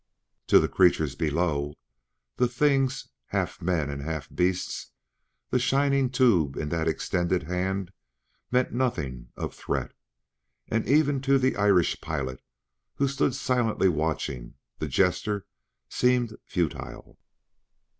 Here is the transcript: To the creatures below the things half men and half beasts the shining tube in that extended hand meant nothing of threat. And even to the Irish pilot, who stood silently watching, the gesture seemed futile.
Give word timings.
To 0.47 0.59
the 0.59 0.67
creatures 0.67 1.13
below 1.13 1.75
the 2.37 2.47
things 2.47 3.09
half 3.27 3.61
men 3.61 3.91
and 3.91 4.01
half 4.01 4.29
beasts 4.33 4.89
the 5.51 5.59
shining 5.59 6.09
tube 6.09 6.57
in 6.57 6.69
that 6.69 6.87
extended 6.87 7.43
hand 7.43 7.91
meant 8.49 8.71
nothing 8.73 9.29
of 9.37 9.53
threat. 9.53 9.91
And 10.69 10.87
even 10.87 11.21
to 11.21 11.37
the 11.37 11.55
Irish 11.55 12.01
pilot, 12.01 12.41
who 12.95 13.07
stood 13.07 13.35
silently 13.35 13.89
watching, 13.89 14.55
the 14.79 14.87
gesture 14.87 15.45
seemed 15.87 16.35
futile. 16.47 17.19